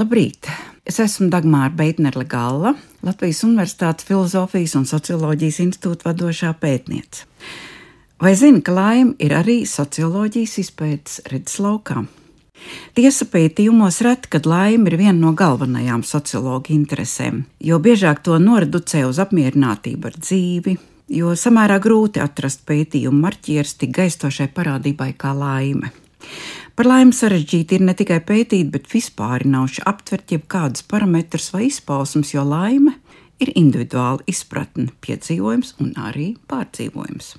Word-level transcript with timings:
Labrīt! 0.00 0.46
Es 0.88 0.96
esmu 1.02 1.26
Dagmāra 1.28 1.68
Beitnerle 1.76 2.24
Galla, 2.24 2.70
Latvijas 3.04 3.42
Universitātes 3.44 4.06
Filozofijas 4.08 4.72
un 4.78 4.86
Socioloģijas 4.88 5.58
institūta 5.60 6.06
vadošā 6.08 6.54
pētniece. 6.62 7.26
Vai 8.22 8.32
zini, 8.38 8.62
ka 8.64 8.72
laime 8.72 9.12
ir 9.20 9.34
arī 9.36 9.58
socioloģijas 9.68 10.56
izpētes 10.64 11.20
redzeslaukā? 11.28 12.06
Tiesa 12.96 13.28
pētījumos 13.28 14.00
reti, 14.06 14.32
kad 14.32 14.48
laime 14.48 14.88
ir 14.88 14.96
viena 15.02 15.18
no 15.18 15.34
galvenajām 15.36 16.00
sociologa 16.06 16.72
interesēm, 16.72 17.44
jo 17.60 17.76
biežāk 17.76 18.24
to 18.24 18.40
noreducē 18.40 19.04
uz 19.08 19.20
apmierinātību 19.20 20.14
ar 20.14 20.16
dzīvi, 20.16 20.78
jo 21.20 21.36
samērā 21.36 21.76
grūti 21.76 22.24
atrast 22.24 22.64
pētījumu 22.70 23.26
marķieris 23.26 23.76
tik 23.82 23.92
gaistošai 24.00 24.48
parādībai 24.56 25.12
kā 25.20 25.36
laime. 25.36 25.92
Par 26.80 26.88
laimi 26.88 27.12
sarežģīti 27.12 27.76
ir 27.76 27.82
ne 27.84 27.92
tikai 27.92 28.22
pētīt, 28.24 28.70
bet 28.72 28.86
vispārinoši 28.88 29.82
aptvert 29.84 30.32
jebkādus 30.32 30.80
parametrus 30.88 31.50
vai 31.52 31.66
izpausmus, 31.66 32.30
jo 32.32 32.40
laime 32.40 32.94
ir 33.36 33.50
individuāla 33.52 34.24
izpratne, 34.32 34.86
piedzīvojums 35.04 35.74
un 35.84 35.90
arī 36.00 36.30
pārdzīvojums. 36.48 37.34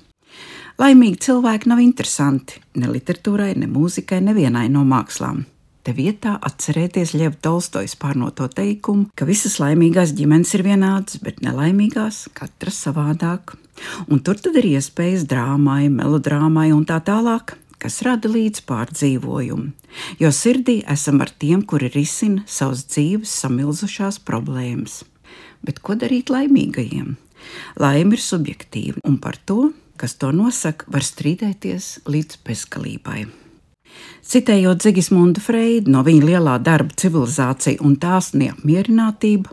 Laimīgi 0.78 1.18
cilvēki 1.26 1.72
nav 1.72 1.82
interesanti 1.82 2.62
ne 2.78 2.92
literatūrai, 2.94 3.56
ne 3.58 3.66
mūzikai, 3.66 4.20
nevienai 4.28 4.68
no 4.70 4.84
mākslām. 4.86 5.42
Te 5.82 5.90
vietā 5.90 6.36
atcerieties 6.38 7.16
Ļeva 7.18 7.34
Tolstojas 7.42 7.96
pārnoto 7.98 8.46
teikumu, 8.46 9.08
ka 9.18 9.26
visas 9.26 9.58
laimīgās 9.58 10.14
ģimenes 10.14 10.54
ir 10.54 10.62
vienādas, 10.68 11.18
bet 11.18 11.42
nelaimīgās 11.42 12.28
katra 12.38 12.70
savādāk. 12.70 13.56
Un 14.06 14.22
tur 14.22 14.38
tad 14.38 14.54
ir 14.62 14.70
iespējas 14.76 15.26
drāmai, 15.26 15.88
melodrāmai 15.90 16.68
un 16.70 16.86
tā 16.86 17.02
tālāk, 17.02 17.56
kas 17.82 18.00
rada 18.06 18.30
līdz 18.30 18.62
pārdzīvojumu. 18.68 19.72
Jo 20.22 20.30
sirdī 20.34 20.80
esam 20.88 21.20
ar 21.24 21.34
tiem, 21.34 21.66
kuri 21.66 21.90
risina 21.92 22.46
savas 22.46 22.86
dzīves 22.88 23.34
samilzušās 23.42 24.22
problēmas. 24.22 25.02
Bet 25.66 25.82
ko 25.82 25.98
darīt 25.98 26.30
laimīgajiem? 26.32 27.14
Laime 27.82 28.16
ir 28.16 28.22
subjektīva, 28.22 29.02
un 29.08 29.18
par 29.22 29.36
to 29.46 29.72
kas 30.02 30.16
to 30.18 30.32
nosaka, 30.34 30.88
var 30.90 31.04
strīdēties 31.06 32.02
līdz 32.10 32.40
bezgalībai. 32.42 33.26
Citējot 34.26 34.82
Zigismundu 34.82 35.42
Freidu 35.44 35.92
no 35.94 36.02
viņa 36.02 36.26
lielā 36.26 36.56
darba 36.64 36.96
civilizācija 36.98 37.78
un 37.86 37.94
tās 38.02 38.32
neapmierinātība, 38.34 39.52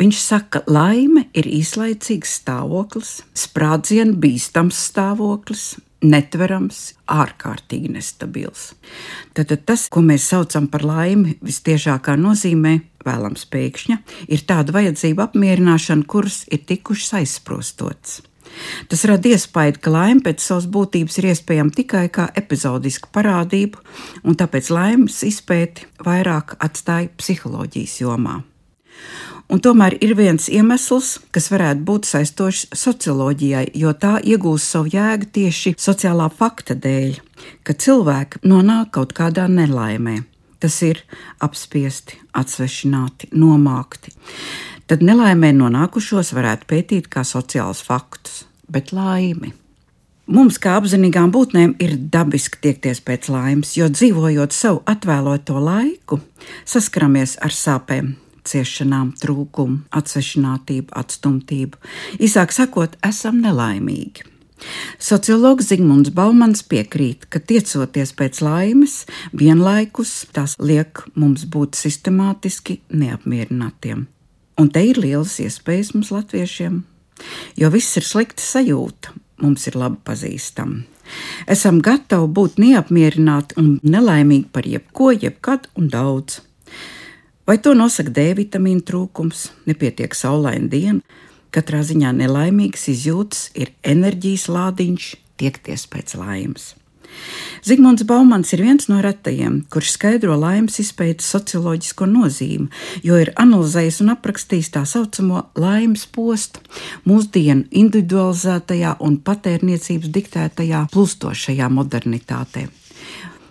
viņš 0.00 0.20
saka, 0.20 0.60
ka 0.60 0.74
laime 0.74 1.28
ir 1.32 1.48
īslaicīgs 1.48 2.34
stāvoklis, 2.42 3.14
sprādzienu 3.32 4.18
bīstams 4.20 4.80
stāvoklis, 4.90 5.64
netverams, 6.04 6.92
ārkārtīgi 7.10 7.92
nestabils. 7.96 8.72
Tad 9.36 9.52
tas, 9.66 9.86
ko 9.88 10.04
mēs 10.04 10.28
saucam 10.30 10.68
par 10.72 10.84
laimi, 10.86 11.38
visciešākā 11.44 12.16
nozīmē, 12.20 12.76
vēlams 13.04 13.48
pēkšņa, 13.52 13.98
ir 14.32 14.44
tāda 14.48 14.76
vajadzība 14.76 15.28
apmierināšana, 15.28 16.06
kuras 16.08 16.44
ir 16.52 16.64
tikušas 16.68 17.18
aizsprostotas. 17.20 18.22
Tas 18.88 19.02
rada 19.08 19.32
iespēju, 19.34 19.80
ka 19.82 19.90
laime 19.90 20.22
pēc 20.22 20.42
savas 20.44 20.66
būtības 20.70 21.18
ir 21.18 21.30
iespējama 21.32 21.74
tikai 21.74 22.06
kā 22.14 22.28
epizodiska 22.38 23.10
parādība, 23.14 23.82
un 24.22 24.38
tāpēc 24.38 24.70
laimes 24.74 25.22
izpēti 25.26 25.88
vairāk 26.06 26.56
atstāja 26.62 27.10
psiholoģijas 27.18 28.00
jomā. 28.04 28.42
Un 29.52 29.60
tomēr 29.60 29.98
ir 30.00 30.14
viens 30.16 30.48
iemesls, 30.48 31.18
kas 31.34 31.50
varētu 31.52 31.84
būt 31.84 32.08
saistošs 32.08 32.68
socioloģijai, 32.74 33.66
jo 33.76 33.92
tā 33.92 34.16
iegūst 34.24 34.72
savu 34.72 34.92
jēgu 34.94 35.30
tieši 35.36 35.74
sociālā 35.78 36.30
fakta 36.32 36.74
dēļ, 36.74 37.18
ka 37.62 37.76
cilvēki 37.76 38.44
nonāk 38.48 38.94
kaut 38.96 39.12
kādā 39.16 39.44
nelaimē. 39.48 40.22
Tas 40.64 40.78
ir 40.86 41.02
apspiesti, 41.44 42.16
atsvešināti, 42.40 43.28
nomākti 43.36 44.14
tad 44.90 45.04
nelaimē 45.04 45.52
nonākušos 45.56 46.32
varētu 46.36 46.68
pētīt 46.68 47.10
kā 47.12 47.24
sociālus 47.26 47.82
faktus, 47.84 48.44
bet 48.70 48.92
laimi. 48.92 49.54
Mums, 50.24 50.56
kā 50.56 50.78
apzinīgām 50.78 51.32
būtnēm, 51.34 51.74
ir 51.84 51.98
dabiski 52.12 52.60
tiekties 52.64 53.02
pēc 53.04 53.28
laimes, 53.32 53.74
jo 53.76 53.90
dzīvojot 53.92 54.56
savu 54.56 54.80
atvēloto 54.88 55.60
laiku, 55.60 56.20
saskaramies 56.68 57.36
ar 57.44 57.52
sāpēm, 57.52 58.14
ciešanām, 58.48 59.14
trūkumu, 59.20 59.82
atsvešinātību, 59.94 60.92
atstumtību. 61.00 61.80
Īsāk 62.22 62.54
sakot, 62.54 62.96
esam 63.06 63.40
nelaimīgi. 63.44 64.30
Sociologs 65.02 65.68
Zigmunds 65.68 66.12
Baumans 66.14 66.62
piekrīt, 66.70 67.26
ka 67.28 67.40
tiecoties 67.42 68.14
pēc 68.16 68.40
laimes, 68.44 69.02
vienlaikus 69.36 70.24
tas 70.32 70.56
liek 70.58 71.02
mums 71.18 71.44
būt 71.50 71.76
sistemātiski 71.78 72.78
neapmierinātiem. 72.94 74.06
Un 74.60 74.70
te 74.70 74.84
ir 74.86 75.00
lielas 75.02 75.36
iespējas 75.42 75.92
mums, 75.96 76.12
latviešiem, 76.14 76.80
jo 77.58 77.70
viss 77.74 77.98
ir 77.98 78.06
slikta 78.06 78.42
sajūta, 78.44 79.14
mums 79.42 79.66
ir 79.68 79.78
labi 79.80 79.98
pazīstama. 80.06 80.84
Esam 81.50 81.82
gatavi 81.84 82.30
būt 82.38 82.60
neapmierināti 82.62 83.58
un 83.60 83.74
nelaimīgi 83.84 84.48
par 84.54 84.68
jebko, 84.68 85.10
jebkad 85.12 85.68
un 85.76 85.90
daudz. 85.92 86.40
Vai 87.44 87.58
to 87.60 87.74
nosaka 87.76 88.08
D 88.08 88.30
vitamīna 88.38 88.80
trūkums, 88.88 89.50
nepietiek 89.68 90.14
saulaina 90.16 90.70
diena, 90.72 91.18
katrā 91.52 91.82
ziņā 91.84 92.14
nelaimīgas 92.16 92.88
izjūtas 92.94 93.50
ir 93.52 93.74
enerģijas 93.84 94.48
lādiņš 94.48 95.10
tiekties 95.36 95.84
pēc 95.92 96.16
laimes. 96.16 96.72
Zigmunds 97.64 98.06
Baumans 98.08 98.52
ir 98.56 98.62
viens 98.64 98.88
no 98.88 98.96
retajiem, 99.04 99.60
kurš 99.70 99.92
skaidro 99.94 100.38
laimes 100.40 100.80
izpētes 100.82 101.28
socioloģisko 101.34 102.08
nozīmi, 102.10 102.70
jo 103.06 103.18
ir 103.20 103.30
analizējis 103.40 104.00
un 104.04 104.14
aprakstījis 104.16 104.72
tā 104.74 104.86
saucamo 104.88 105.44
laimes 105.60 106.06
postu 106.16 106.64
mūsdienu 107.08 107.68
individualizētajā 107.84 108.96
un 109.04 109.20
patērniecības 109.28 110.16
diktētajā 110.16 110.86
plūstošajā 110.96 111.70
modernitātē. 111.76 112.66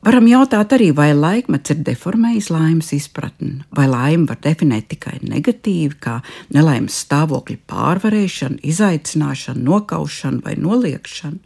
Varam 0.03 0.25
jautāt 0.28 0.74
arī, 0.75 0.90
vai 0.91 1.14
laikmets 1.16 1.72
ir 1.72 1.78
deformējis 1.88 2.50
laimes 2.52 2.90
izpratni, 2.91 3.62
vai 3.72 3.86
laimi 3.88 4.28
var 4.28 4.41
definēt 4.44 4.90
tikai 4.91 5.22
negatīvi, 5.24 5.96
kā 6.03 6.18
nelaimes 6.52 6.97
stāvokļa 7.06 7.62
pārvarēšana, 7.72 8.59
izaicināšana, 8.68 9.63
nokaušana 9.63 10.44
vai 10.44 10.58
noliekšana. 10.59 11.40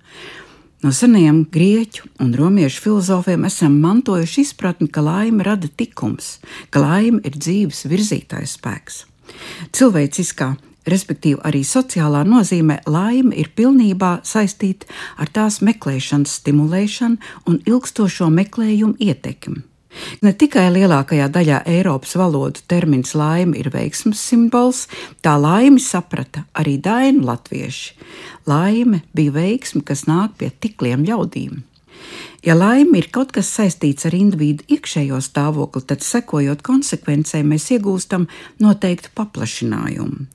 No 0.81 0.93
senajiem 0.93 1.43
grieķu 1.53 2.09
un 2.25 2.33
romiešu 2.37 2.81
filozofiem 2.87 3.45
esam 3.45 3.77
mantojuši 3.83 4.47
izpratni, 4.47 4.89
ka 4.89 5.05
laime 5.05 5.45
rada 5.45 5.69
tikums, 5.69 6.39
ka 6.73 6.81
laime 6.81 7.21
ir 7.29 7.37
dzīves 7.37 7.85
virzītājs 7.91 8.57
spēks. 8.57 9.03
Cilvēciskā, 9.77 10.55
respektīvi 10.87 11.39
arī 11.47 11.63
sociālā 11.67 12.23
nozīmē, 12.27 12.81
laime 12.87 13.35
ir 13.35 13.51
pilnībā 13.55 14.17
saistīta 14.27 14.89
ar 15.17 15.31
tās 15.33 15.61
meklēšanas 15.65 16.39
stimulēšanu 16.41 17.33
un 17.47 17.59
ilgstošo 17.65 18.29
meklējumu 18.33 18.97
ietekmi. 18.99 19.63
Ne 20.21 20.33
tikai 20.37 20.67
lielākajā 20.75 21.27
daļā 21.33 21.61
Eiropas 21.69 22.13
valodu 22.19 22.61
termins 22.69 23.15
laime 23.17 23.57
ir 23.57 23.71
veiksmes 23.73 24.19
simbols, 24.21 24.85
tā 25.25 25.33
laimi 25.41 25.81
saprata 25.81 26.45
arī 26.57 26.77
dainu 26.83 27.25
latvieši. 27.27 27.95
Laime 28.47 29.01
bija 29.17 29.33
veiksme, 29.39 29.81
kas 29.87 30.05
nāk 30.09 30.37
pie 30.37 30.51
tikliem 30.53 31.05
ļaudīm. 31.07 31.63
Ja 32.45 32.53
laime 32.53 32.99
ir 33.01 33.07
kaut 33.13 33.31
kas 33.33 33.49
saistīts 33.55 34.05
ar 34.05 34.13
individu 34.13 34.65
iekšējo 34.75 35.17
stāvokli, 35.25 35.81
tad 35.89 36.05
sekojot 36.05 36.61
konsekvencei, 36.65 37.41
mēs 37.43 37.71
iegūstam 37.73 38.27
noteiktu 38.61 39.09
paplašinājumu, 39.17 40.27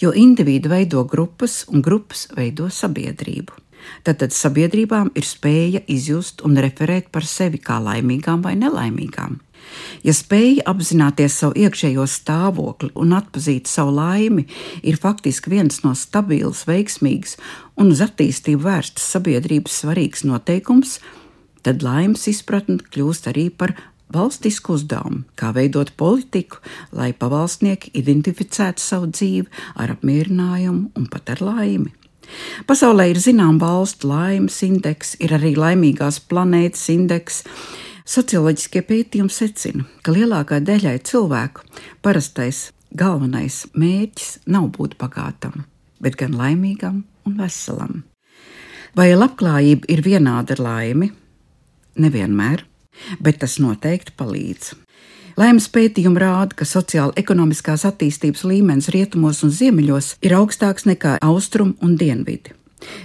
jo 0.00 0.12
individu 0.16 0.72
veido 0.72 1.04
grupas 1.04 1.66
un 1.68 1.84
grupas 1.84 2.26
veido 2.36 2.70
sabiedrību. 2.72 3.58
Tātad 4.04 4.32
sabiedrībām 4.36 5.12
ir 5.16 5.24
spēja 5.24 5.84
izjust 5.88 6.42
un 6.44 6.58
referēt 6.60 7.08
par 7.12 7.24
sevi 7.28 7.60
kā 7.60 7.78
laimīgām 7.80 8.42
vai 8.44 8.56
nelaimīgām. 8.60 9.38
Ja 10.02 10.12
spēja 10.16 10.64
apzināties 10.72 11.36
savu 11.42 11.60
iekšējo 11.60 12.06
stāvokli 12.08 12.90
un 12.98 13.12
atpazīt 13.16 13.68
savu 13.68 13.92
laimi, 13.98 14.46
ir 14.82 14.98
faktiski 15.00 15.52
viens 15.52 15.82
no 15.84 15.92
stabils, 15.94 16.64
veiksmīgs 16.68 17.36
un 17.80 17.92
uz 17.92 18.00
attīstību 18.04 18.64
vērstas 18.64 19.10
sabiedrības 19.14 19.82
svarīgs 19.82 20.24
noteikums, 20.26 20.98
tad 21.66 21.84
laimes 21.84 22.26
izpratne 22.30 22.80
kļūst 22.92 23.30
arī 23.30 23.48
par 23.50 23.74
valstisku 24.14 24.74
uzdevumu, 24.74 25.22
kā 25.38 25.52
veidot 25.54 25.92
politiku, 25.96 26.58
lai 26.92 27.12
pavalsnieki 27.12 27.92
identificētu 28.00 28.82
savu 28.82 29.10
dzīvi 29.12 29.46
ar 29.80 29.94
apmierinājumu 29.96 30.90
un 30.98 31.08
pat 31.10 31.30
ar 31.36 31.44
laimi. 31.44 31.92
Pasaulē 32.66 33.08
ir 33.10 33.18
zinām 33.18 33.58
valstu 33.58 34.10
laimes 34.10 34.60
indeks, 34.62 35.16
ir 35.22 35.34
arī 35.34 35.56
laimīgās 35.58 36.20
planētas 36.30 36.84
indeks. 36.92 37.42
Socioloģiskie 38.10 38.82
pētījumi 38.86 39.34
secina, 39.34 39.86
ka 40.02 40.14
lielākajai 40.14 40.66
daļai 40.66 40.94
cilvēku 41.06 41.66
parastais 42.02 42.70
galvenais 42.90 43.64
mērķis 43.74 44.40
nav 44.50 44.70
būt 44.76 44.96
bagātam, 44.98 45.64
bet 46.02 46.18
gan 46.18 46.34
laimīgam 46.38 47.04
un 47.26 47.36
veselam. 47.38 48.02
Vai 48.98 49.12
labklājība 49.14 49.86
ir 49.92 50.02
vienāda 50.02 50.56
ar 50.56 50.64
laimi? 50.64 51.12
Nevienmēr, 52.00 52.64
bet 53.20 53.40
tas 53.42 53.58
noteikti 53.62 54.14
palīdz. 54.16 54.72
Laimes 55.40 55.68
pētījumi 55.72 56.20
rāda, 56.20 56.56
ka 56.58 56.66
sociāla-ekonomiskās 56.68 57.86
attīstības 57.88 58.42
līmenis 58.44 58.90
rietumos 58.92 59.44
un 59.46 59.52
ziemeļos 59.54 60.16
ir 60.26 60.34
augstāks 60.36 60.88
nekā 60.90 61.16
austrumu 61.24 61.78
un 61.84 61.94
dienvidi. 62.00 62.59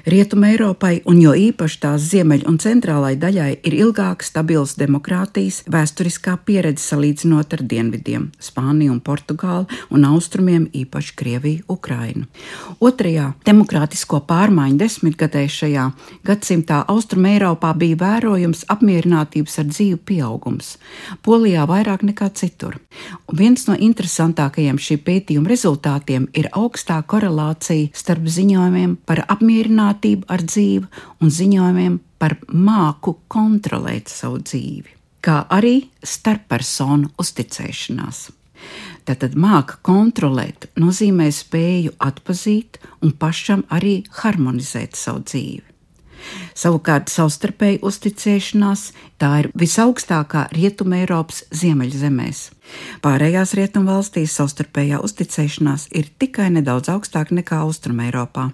Rietumē 0.05 0.51
Eiropai, 0.55 1.01
un 1.05 1.19
jo 1.21 1.33
īpaši 1.33 1.79
tās 1.81 2.05
ziemeļ- 2.11 2.47
un 2.47 2.57
centrālai 2.57 3.15
daļai, 3.17 3.57
ir 3.63 3.73
ilgāka 3.73 4.23
stabilas 4.23 4.75
demokrātijas 4.75 5.63
vēsturiskā 5.65 6.37
pieredze 6.45 6.83
salīdzinot 6.83 7.53
ar 7.53 7.59
dienvidiem- 7.59 8.31
Spāniju 8.47 8.91
un 8.91 9.01
Portugāli, 9.01 9.67
un 9.89 10.05
austrumiem 10.05 10.67
īpaši 10.71 11.15
Krieviju, 11.15 11.63
Ukrainu. 11.67 12.25
Otrajā 12.79 13.33
demokrātisko 13.45 14.21
pārmaiņu 14.25 14.77
desmitgadē 14.77 15.45
šajā 15.47 15.93
gadsimtā 16.23 16.85
Austrum 16.87 17.25
Eiropā 17.25 17.75
bija 17.77 17.95
vērojams 17.95 18.65
apmierinātības 18.69 19.59
ar 19.59 19.65
dzīvi 19.65 19.99
pieaugums, 20.05 20.77
Polijā 21.23 21.65
vairāk 21.67 22.03
nekā 22.03 22.33
citur. 22.33 22.79
Un 23.27 23.37
viens 23.37 23.67
no 23.67 23.73
interesantākajiem 23.73 24.77
šī 24.77 24.97
pētījuma 24.97 25.47
rezultātiem 25.47 26.27
ir 26.33 26.49
augstā 26.53 27.03
korelācija 27.03 27.89
starp 27.93 28.23
ziņojumiem 28.23 28.97
par 29.05 29.25
apmierinātību 29.27 29.64
apmierinātību 29.65 30.27
ar 30.29 30.43
dzīvi 30.45 30.87
un 31.21 31.29
ziņojumiem 31.29 31.99
par 32.19 32.37
māku 32.49 33.17
kontrolēt 33.27 34.09
savu 34.09 34.39
dzīvi, 34.39 34.93
kā 35.21 35.45
arī 35.49 35.89
starppersonu 36.03 37.11
uzticēšanās. 37.17 38.31
Tātad 39.05 39.35
māka 39.35 39.77
kontrolēt 39.81 40.69
nozīmē 40.77 41.29
spēju 41.31 41.95
atpazīt 41.99 42.79
un 43.01 43.11
pašam 43.11 43.65
arī 43.69 44.03
harmonizēt 44.21 44.95
savu 44.95 45.21
dzīvi. 45.25 45.74
Savukārt 46.55 47.11
savstarpēji 47.11 47.81
uzticēšanās 47.85 48.83
tā 49.21 49.31
ir 49.41 49.49
visaugstākā 49.57 50.47
Rietumē 50.55 51.03
Eiropas 51.03 51.43
ziemeļzemēs. 51.55 52.43
Pārējās 53.05 53.53
rietumvalstīs 53.59 54.35
savstarpējā 54.39 55.01
uzticēšanās 55.05 55.89
ir 55.95 56.09
tikai 56.19 56.47
nedaudz 56.55 56.89
augstāka 56.93 57.35
nekā 57.37 57.59
Austrumē 57.65 58.09
Eiropā. 58.09 58.49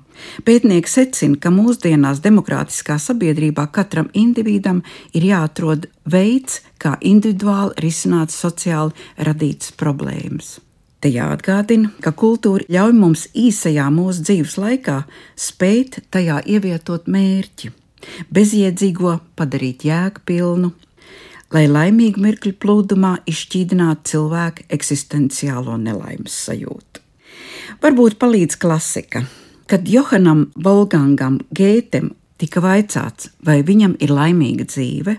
Pētnieki 0.47 0.91
secina, 0.91 1.39
ka 1.41 1.53
mūsdienās 1.53 2.23
demokrātiskā 2.25 2.97
sabiedrībā 3.01 3.67
katram 3.75 4.11
individam 4.13 4.83
ir 5.13 5.29
jāatrod 5.31 5.87
veids, 6.05 6.61
kā 6.81 6.97
individuāli 6.99 7.77
risināt 7.87 8.33
sociāli 8.35 8.97
radītas 9.21 9.73
problēmas. 9.79 10.59
Te 11.01 11.09
jāatgādina, 11.09 11.89
ka 11.97 12.11
kultūra 12.13 12.67
ļauj 12.69 12.91
mums 12.93 13.23
īsajā 13.33 13.87
mūsu 13.89 14.21
dzīves 14.21 14.57
laikā 14.61 14.99
spēt 15.33 15.97
tajā 16.13 16.35
ievietot 16.45 17.07
mērķi, 17.09 17.71
bezjēdzīgo 18.29 19.15
padarīt 19.39 19.87
jēgpilnu, 19.87 20.69
lai 21.55 21.63
laimīgu 21.71 22.21
mirkļu 22.21 22.53
plūdumā 22.61 23.15
izšķīdinātu 23.33 24.11
cilvēka 24.11 24.67
eksistenciālo 24.77 25.79
nelaimes 25.81 26.37
sajūtu. 26.45 27.01
Varbūt 27.81 28.19
palīdz 28.21 28.59
klasika. 28.61 29.23
Kad 29.65 29.89
Johanam 29.89 30.51
Volgangam 30.53 31.39
Gētem 31.49 32.11
tika 32.37 32.61
vaicāts, 32.61 33.31
vai 33.41 33.63
viņam 33.65 33.97
ir 34.03 34.13
laimīga 34.13 34.69
dzīve, 34.69 35.17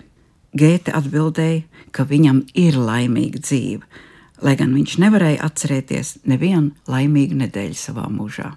Gēte 0.55 0.95
atbildēja, 0.95 1.65
ka 1.91 2.07
viņam 2.07 2.45
ir 2.55 2.79
laimīga 2.79 3.43
dzīve 3.43 4.03
lai 4.43 4.57
gan 4.59 4.75
viņš 4.75 4.99
nevarēja 5.03 5.43
atcerēties 5.47 6.17
nevienu 6.29 6.73
laimīgu 6.91 7.39
nedēļu 7.45 7.79
savā 7.79 8.09
mūžā. 8.13 8.53